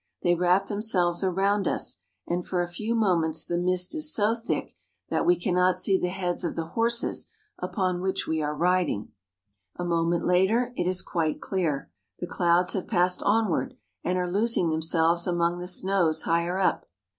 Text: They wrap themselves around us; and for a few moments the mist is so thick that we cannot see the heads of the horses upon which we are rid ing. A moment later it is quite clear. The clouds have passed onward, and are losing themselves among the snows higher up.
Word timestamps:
They 0.23 0.33
wrap 0.33 0.65
themselves 0.65 1.23
around 1.23 1.67
us; 1.67 1.97
and 2.25 2.43
for 2.43 2.63
a 2.63 2.67
few 2.67 2.95
moments 2.95 3.45
the 3.45 3.59
mist 3.59 3.93
is 3.93 4.11
so 4.11 4.33
thick 4.33 4.75
that 5.09 5.27
we 5.27 5.35
cannot 5.39 5.77
see 5.77 5.95
the 5.95 6.09
heads 6.09 6.43
of 6.43 6.55
the 6.55 6.69
horses 6.69 7.31
upon 7.59 8.01
which 8.01 8.25
we 8.27 8.41
are 8.41 8.55
rid 8.55 8.89
ing. 8.89 9.11
A 9.75 9.85
moment 9.85 10.25
later 10.25 10.73
it 10.75 10.87
is 10.87 11.03
quite 11.03 11.39
clear. 11.39 11.91
The 12.17 12.25
clouds 12.25 12.73
have 12.73 12.87
passed 12.87 13.21
onward, 13.21 13.75
and 14.03 14.17
are 14.17 14.27
losing 14.27 14.71
themselves 14.71 15.27
among 15.27 15.59
the 15.59 15.67
snows 15.67 16.23
higher 16.23 16.57
up. 16.57 16.87